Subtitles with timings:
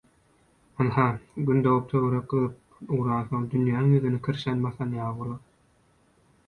[0.85, 1.03] Ynha,
[1.49, 5.45] Gün dogup töwerek gyzyp ugransoň dünýäň ýüzüni kirşen basan ýaly bolar.